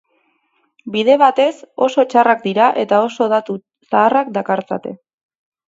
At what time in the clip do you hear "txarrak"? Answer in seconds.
2.15-2.43